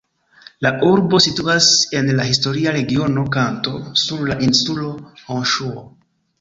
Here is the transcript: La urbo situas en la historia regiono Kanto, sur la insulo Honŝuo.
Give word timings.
La 0.65 0.69
urbo 0.87 1.19
situas 1.25 1.67
en 1.99 2.09
la 2.21 2.25
historia 2.31 2.75
regiono 2.79 3.27
Kanto, 3.37 3.77
sur 4.07 4.27
la 4.33 4.41
insulo 4.51 4.91
Honŝuo. 5.31 5.89